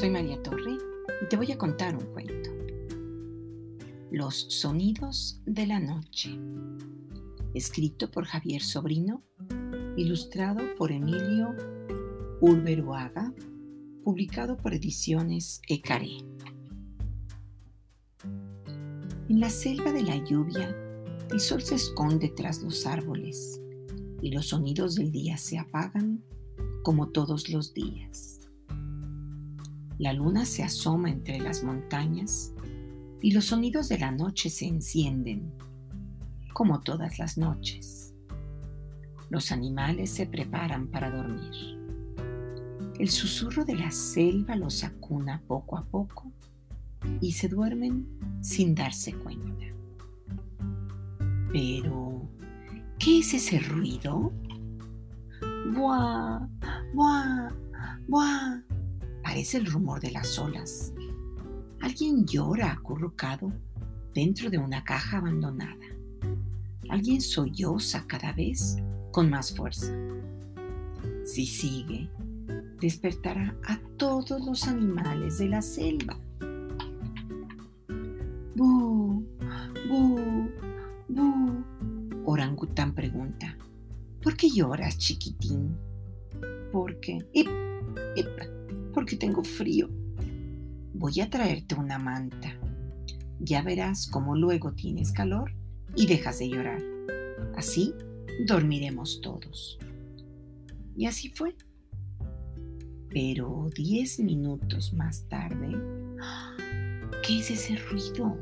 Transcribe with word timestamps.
Soy 0.00 0.08
María 0.08 0.42
Torre 0.42 0.78
y 1.20 1.28
te 1.28 1.36
voy 1.36 1.52
a 1.52 1.58
contar 1.58 1.94
un 1.94 2.06
cuento. 2.14 2.48
Los 4.10 4.34
sonidos 4.48 5.42
de 5.44 5.66
la 5.66 5.78
noche. 5.78 6.40
Escrito 7.52 8.10
por 8.10 8.24
Javier 8.24 8.62
Sobrino, 8.62 9.22
ilustrado 9.98 10.62
por 10.78 10.90
Emilio 10.90 11.54
Urberuaga, 12.40 13.34
publicado 14.02 14.56
por 14.56 14.72
Ediciones 14.72 15.60
Ecaré. 15.68 16.16
En 19.28 19.38
la 19.38 19.50
selva 19.50 19.92
de 19.92 20.02
la 20.02 20.16
lluvia, 20.24 20.74
el 21.30 21.40
sol 21.40 21.60
se 21.60 21.74
esconde 21.74 22.30
tras 22.30 22.62
los 22.62 22.86
árboles 22.86 23.60
y 24.22 24.30
los 24.30 24.46
sonidos 24.46 24.94
del 24.94 25.12
día 25.12 25.36
se 25.36 25.58
apagan 25.58 26.24
como 26.84 27.10
todos 27.10 27.50
los 27.50 27.74
días. 27.74 28.40
La 30.00 30.14
luna 30.14 30.46
se 30.46 30.62
asoma 30.62 31.10
entre 31.10 31.38
las 31.38 31.62
montañas 31.62 32.54
y 33.20 33.32
los 33.32 33.44
sonidos 33.44 33.90
de 33.90 33.98
la 33.98 34.10
noche 34.10 34.48
se 34.48 34.64
encienden, 34.66 35.52
como 36.54 36.80
todas 36.80 37.18
las 37.18 37.36
noches. 37.36 38.14
Los 39.28 39.52
animales 39.52 40.08
se 40.10 40.24
preparan 40.24 40.86
para 40.86 41.10
dormir. 41.10 41.52
El 42.98 43.10
susurro 43.10 43.66
de 43.66 43.74
la 43.74 43.90
selva 43.90 44.56
los 44.56 44.84
acuna 44.84 45.42
poco 45.46 45.76
a 45.76 45.84
poco 45.84 46.32
y 47.20 47.32
se 47.32 47.48
duermen 47.48 48.06
sin 48.40 48.74
darse 48.74 49.12
cuenta. 49.12 49.66
Pero, 51.52 52.26
¿qué 52.98 53.18
es 53.18 53.34
ese 53.34 53.58
ruido? 53.58 54.32
¡Buah! 55.74 56.48
¡Buah! 56.94 57.50
¡Buah! 58.08 58.69
Parece 59.30 59.58
el 59.58 59.66
rumor 59.66 60.00
de 60.00 60.10
las 60.10 60.40
olas. 60.40 60.92
Alguien 61.80 62.26
llora 62.26 62.72
acurrucado 62.72 63.52
dentro 64.12 64.50
de 64.50 64.58
una 64.58 64.82
caja 64.82 65.18
abandonada. 65.18 65.86
Alguien 66.88 67.20
solloza 67.20 68.08
cada 68.08 68.32
vez 68.32 68.78
con 69.12 69.30
más 69.30 69.54
fuerza. 69.54 69.94
Si 71.24 71.46
sigue, 71.46 72.10
despertará 72.80 73.56
a 73.68 73.78
todos 73.96 74.44
los 74.44 74.66
animales 74.66 75.38
de 75.38 75.48
la 75.48 75.62
selva. 75.62 76.18
¡Bu! 78.56 79.24
¡Bu! 79.88 80.20
¡Bu! 81.08 81.64
Orangután 82.24 82.96
pregunta. 82.96 83.56
¿Por 84.24 84.36
qué 84.36 84.50
lloras, 84.50 84.98
chiquitín? 84.98 85.78
Porque... 86.72 87.18
¡Ip! 87.32 87.48
¡Ip! 88.16 88.59
Porque 88.92 89.16
tengo 89.16 89.42
frío. 89.42 89.88
Voy 90.94 91.20
a 91.20 91.30
traerte 91.30 91.74
una 91.74 91.98
manta. 91.98 92.56
Ya 93.38 93.62
verás 93.62 94.06
cómo 94.06 94.36
luego 94.36 94.72
tienes 94.72 95.12
calor 95.12 95.52
y 95.96 96.06
dejas 96.06 96.38
de 96.38 96.48
llorar. 96.50 96.82
Así 97.56 97.94
dormiremos 98.46 99.20
todos. 99.20 99.78
Y 100.96 101.06
así 101.06 101.30
fue. 101.30 101.56
Pero 103.08 103.68
diez 103.74 104.20
minutos 104.20 104.92
más 104.92 105.26
tarde, 105.28 105.76
¿qué 107.26 107.38
es 107.38 107.50
ese 107.50 107.76
ruido? 107.76 108.36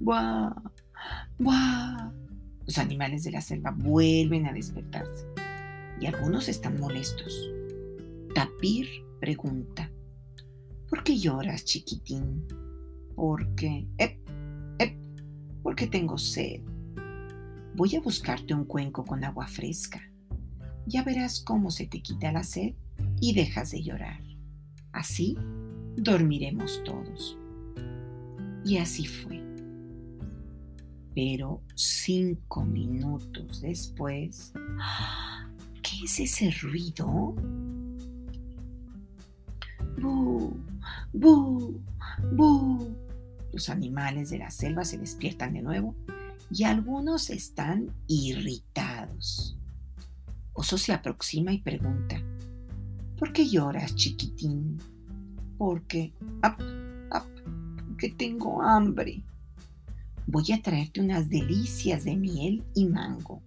¡Buah! 0.00 0.54
¡Buah! 1.38 2.12
Los 2.66 2.78
animales 2.78 3.24
de 3.24 3.30
la 3.30 3.40
selva 3.40 3.70
vuelven 3.70 4.46
a 4.46 4.52
despertarse 4.52 5.26
y 6.00 6.06
algunos 6.06 6.48
están 6.48 6.78
molestos. 6.78 7.50
Tapir 8.34 8.86
pregunta, 9.20 9.90
¿por 10.88 11.02
qué 11.02 11.18
lloras, 11.18 11.64
chiquitín? 11.64 12.46
Porque, 13.14 13.88
ep, 13.98 14.18
ep, 14.78 14.96
porque 15.62 15.86
tengo 15.86 16.18
sed. 16.18 16.62
Voy 17.74 17.96
a 17.96 18.00
buscarte 18.00 18.54
un 18.54 18.64
cuenco 18.64 19.04
con 19.04 19.24
agua 19.24 19.46
fresca. 19.46 20.00
Ya 20.86 21.02
verás 21.02 21.40
cómo 21.40 21.70
se 21.70 21.86
te 21.86 22.00
quita 22.02 22.32
la 22.32 22.44
sed 22.44 22.74
y 23.20 23.34
dejas 23.34 23.70
de 23.70 23.82
llorar. 23.82 24.22
Así 24.92 25.36
dormiremos 25.96 26.82
todos. 26.84 27.38
Y 28.64 28.78
así 28.78 29.06
fue. 29.06 29.42
Pero 31.14 31.62
cinco 31.74 32.64
minutos 32.64 33.60
después, 33.60 34.52
¿qué 35.82 36.04
es 36.04 36.20
ese 36.20 36.50
ruido? 36.62 37.34
¡Bu! 41.12 41.80
¡Bu! 42.32 42.94
Los 43.52 43.68
animales 43.70 44.30
de 44.30 44.38
la 44.38 44.50
selva 44.50 44.84
se 44.84 44.98
despiertan 44.98 45.54
de 45.54 45.62
nuevo 45.62 45.94
y 46.50 46.64
algunos 46.64 47.30
están 47.30 47.86
irritados. 48.06 49.56
Oso 50.52 50.76
se 50.76 50.92
aproxima 50.92 51.52
y 51.52 51.58
pregunta, 51.58 52.20
¿por 53.18 53.32
qué 53.32 53.48
lloras, 53.48 53.94
chiquitín? 53.94 54.78
Porque, 55.56 56.12
ap, 56.42 56.60
ap, 57.10 57.26
porque 57.86 58.10
tengo 58.10 58.62
hambre. 58.62 59.22
Voy 60.26 60.52
a 60.52 60.60
traerte 60.60 61.00
unas 61.00 61.28
delicias 61.30 62.04
de 62.04 62.16
miel 62.16 62.64
y 62.74 62.86
mango. 62.86 63.40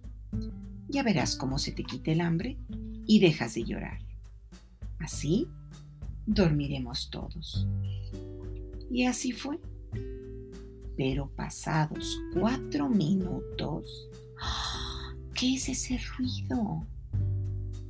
Ya 0.88 1.02
verás 1.02 1.36
cómo 1.36 1.58
se 1.58 1.72
te 1.72 1.84
quita 1.84 2.10
el 2.10 2.20
hambre 2.20 2.58
y 3.06 3.20
dejas 3.20 3.54
de 3.54 3.64
llorar. 3.64 3.98
Así 4.98 5.48
dormiremos 6.26 7.10
todos. 7.10 7.66
Y 8.90 9.06
así 9.06 9.32
fue. 9.32 9.58
Pero 10.96 11.26
pasados 11.26 12.20
cuatro 12.34 12.88
minutos, 12.88 14.10
¿qué 15.34 15.54
es 15.54 15.68
ese 15.68 15.98
ruido? 16.16 16.86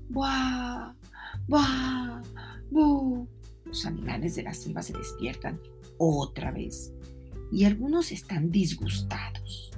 ¡Buah! 0.09 0.95
¡Buah! 1.49 2.23
¡Bu! 2.71 3.27
Los 3.65 3.87
animales 3.87 4.37
de 4.37 4.45
la 4.45 4.55
selva 4.55 4.83
se 4.83 4.93
despiertan 4.93 5.61
otra 5.99 6.51
vez 6.51 6.93
y 7.51 7.65
algunos 7.65 8.13
están 8.13 8.51
disgustados. 8.51 9.71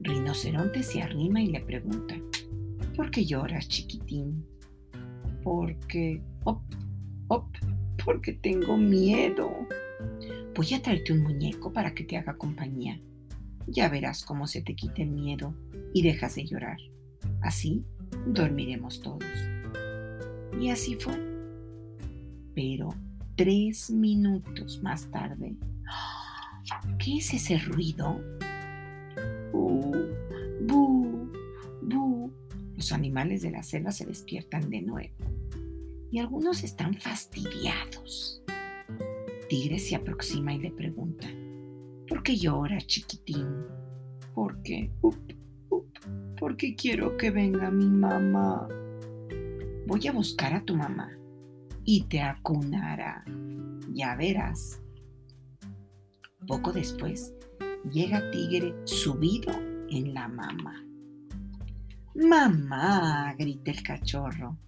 Rinoceronte 0.00 0.82
se 0.82 1.02
arrima 1.02 1.42
y 1.42 1.48
le 1.48 1.60
pregunta, 1.60 2.16
¿por 2.96 3.10
qué 3.10 3.24
lloras, 3.24 3.68
chiquitín? 3.68 4.44
Porque, 5.42 6.22
porque 8.04 8.32
tengo 8.32 8.76
miedo. 8.76 9.50
Voy 10.54 10.74
a 10.74 10.82
traerte 10.82 11.12
un 11.12 11.22
muñeco 11.22 11.72
para 11.72 11.94
que 11.94 12.04
te 12.04 12.16
haga 12.16 12.34
compañía. 12.34 13.00
Ya 13.66 13.88
verás 13.88 14.24
cómo 14.24 14.46
se 14.46 14.62
te 14.62 14.74
quita 14.74 15.02
el 15.02 15.10
miedo 15.10 15.54
y 15.94 16.02
dejas 16.02 16.34
de 16.34 16.44
llorar. 16.44 16.78
Así 17.40 17.84
dormiremos 18.26 19.00
todos. 19.00 19.24
Y 20.60 20.70
así 20.70 20.96
fue. 20.96 21.14
Pero 22.54 22.88
tres 23.36 23.90
minutos 23.90 24.82
más 24.82 25.10
tarde, 25.10 25.56
¿qué 26.98 27.16
es 27.16 27.32
ese 27.32 27.58
ruido? 27.58 28.20
¡Bu! 29.52 29.92
¡Bu! 30.66 31.30
¡Bu! 31.82 32.32
Los 32.76 32.92
animales 32.92 33.42
de 33.42 33.52
la 33.52 33.62
selva 33.62 33.90
se 33.92 34.04
despiertan 34.04 34.68
de 34.68 34.82
nuevo 34.82 35.31
y 36.12 36.18
algunos 36.18 36.62
están 36.62 36.94
fastidiados. 36.94 38.42
Tigre 39.48 39.78
se 39.78 39.96
aproxima 39.96 40.52
y 40.52 40.58
le 40.58 40.70
pregunta, 40.70 41.26
¿por 42.06 42.22
qué 42.22 42.36
llora, 42.36 42.78
chiquitín? 42.82 43.48
Porque, 44.34 44.92
up, 45.00 45.16
up, 45.70 45.90
porque 46.38 46.74
quiero 46.74 47.16
que 47.16 47.30
venga 47.30 47.70
mi 47.70 47.88
mamá. 47.88 48.68
Voy 49.86 50.06
a 50.06 50.12
buscar 50.12 50.52
a 50.52 50.62
tu 50.62 50.76
mamá 50.76 51.10
y 51.82 52.02
te 52.02 52.20
acunará. 52.20 53.24
Ya 53.94 54.14
verás. 54.14 54.82
Poco 56.46 56.72
después 56.72 57.34
llega 57.90 58.30
Tigre 58.30 58.74
subido 58.84 59.52
en 59.88 60.12
la 60.12 60.28
mamá. 60.28 60.84
Mamá, 62.14 63.34
grita 63.38 63.70
el 63.70 63.82
cachorro. 63.82 64.58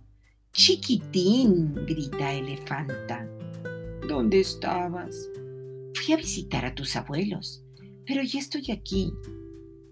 Chiquitín, 0.57 1.75
grita 1.85 2.33
Elefanta. 2.33 3.29
¿Dónde 4.09 4.39
estabas? 4.39 5.29
Fui 5.95 6.15
a 6.15 6.17
visitar 6.17 6.65
a 6.65 6.73
tus 6.73 6.95
abuelos, 6.95 7.65
pero 8.07 8.23
ya 8.23 8.39
estoy 8.39 8.71
aquí. 8.71 9.13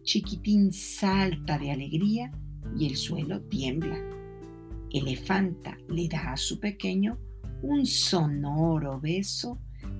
Chiquitín 0.05 0.73
salta 0.73 1.59
de 1.59 1.73
alegría 1.73 2.31
y 2.79 2.87
el 2.87 2.97
suelo 2.97 3.43
tiembla. 3.43 3.99
Elefanta 4.93 5.77
le 5.89 6.07
da 6.07 6.35
a 6.35 6.37
su 6.37 6.61
pequeño 6.61 7.19
un 7.63 7.85
sonoro 7.85 9.01
beso 9.01 9.59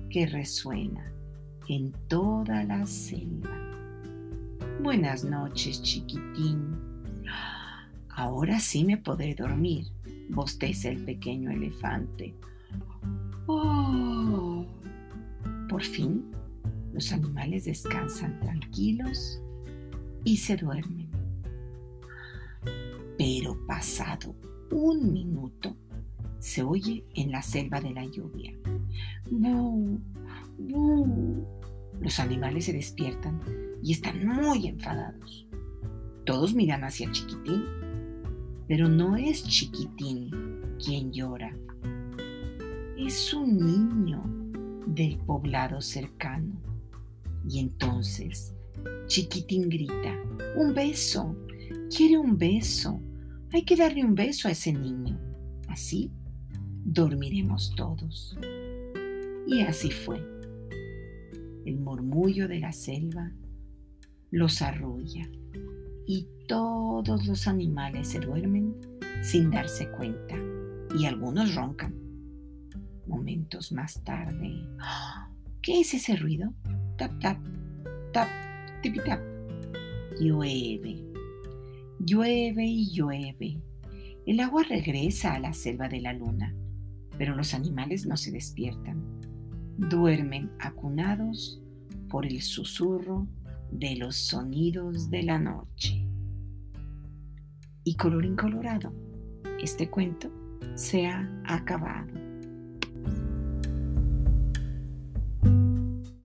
que 0.09 0.27
resuena 0.27 1.13
en 1.67 1.91
toda 2.07 2.63
la 2.63 2.85
selva. 2.85 3.51
Buenas 4.81 5.25
noches, 5.25 5.83
chiquitín. 5.83 6.73
Ahora 8.07 8.61
sí 8.61 8.85
me 8.85 8.97
podré 8.97 9.35
dormir 9.35 9.87
bosteza 10.29 10.89
el 10.89 11.03
pequeño 11.03 11.51
elefante. 11.51 12.35
Oh. 13.47 14.65
Por 15.69 15.83
fin, 15.83 16.31
los 16.93 17.11
animales 17.11 17.65
descansan 17.65 18.39
tranquilos 18.39 19.41
y 20.23 20.37
se 20.37 20.55
duermen. 20.55 21.09
Pero 23.17 23.57
pasado 23.65 24.35
un 24.71 25.13
minuto, 25.13 25.75
se 26.39 26.63
oye 26.63 27.05
en 27.15 27.31
la 27.31 27.41
selva 27.41 27.79
de 27.79 27.91
la 27.91 28.05
lluvia. 28.05 28.53
¡Bu! 29.29 29.99
¡Bu! 30.57 31.47
Los 32.01 32.19
animales 32.19 32.65
se 32.65 32.73
despiertan 32.73 33.39
y 33.81 33.93
están 33.93 34.25
muy 34.25 34.67
enfadados. 34.67 35.47
Todos 36.25 36.53
miran 36.53 36.83
hacia 36.83 37.11
Chiquitín, 37.11 37.63
pero 38.67 38.87
no 38.87 39.15
es 39.15 39.43
Chiquitín 39.43 40.29
quien 40.83 41.11
llora. 41.11 41.55
Es 42.97 43.33
un 43.33 43.57
niño 43.57 44.23
del 44.87 45.17
poblado 45.19 45.81
cercano. 45.81 46.53
Y 47.47 47.59
entonces 47.59 48.53
Chiquitín 49.07 49.69
grita, 49.69 50.17
un 50.55 50.73
beso, 50.73 51.35
quiere 51.95 52.17
un 52.17 52.37
beso, 52.37 53.01
hay 53.51 53.63
que 53.63 53.75
darle 53.75 54.03
un 54.03 54.15
beso 54.15 54.47
a 54.47 54.51
ese 54.51 54.73
niño. 54.73 55.19
Así 55.67 56.11
dormiremos 56.85 57.73
todos. 57.75 58.37
Y 59.47 59.61
así 59.61 59.91
fue. 59.91 60.17
El 61.65 61.79
murmullo 61.79 62.47
de 62.47 62.59
la 62.59 62.71
selva 62.71 63.31
los 64.31 64.61
arrulla 64.61 65.29
y 66.05 66.27
todos 66.47 67.25
los 67.27 67.47
animales 67.47 68.09
se 68.09 68.19
duermen 68.19 68.75
sin 69.21 69.49
darse 69.49 69.89
cuenta 69.89 70.35
y 70.97 71.05
algunos 71.05 71.55
roncan. 71.55 71.95
Momentos 73.07 73.71
más 73.71 74.03
tarde, 74.03 74.65
¿qué 75.61 75.81
es 75.81 75.93
ese 75.93 76.15
ruido? 76.15 76.53
Tap, 76.97 77.19
tap, 77.19 77.37
tap, 78.13 78.27
tipi, 78.81 78.99
tap. 78.99 79.19
Llueve, 80.19 81.03
llueve 81.99 82.65
y 82.65 82.91
llueve. 82.91 83.61
El 84.25 84.39
agua 84.39 84.63
regresa 84.63 85.33
a 85.33 85.39
la 85.39 85.53
selva 85.53 85.89
de 85.89 85.99
la 85.99 86.13
luna, 86.13 86.55
pero 87.17 87.35
los 87.35 87.53
animales 87.53 88.05
no 88.05 88.15
se 88.15 88.31
despiertan. 88.31 89.03
Duermen 89.77 90.51
acunados 90.59 91.61
por 92.09 92.25
el 92.25 92.41
susurro 92.41 93.27
de 93.73 93.95
los 93.95 94.15
sonidos 94.15 95.09
de 95.09 95.23
la 95.23 95.39
noche. 95.39 96.07
Y 97.83 97.95
colorín 97.95 98.35
colorado, 98.35 98.93
este 99.59 99.89
cuento 99.89 100.31
se 100.75 101.07
ha 101.07 101.27
acabado. 101.45 102.32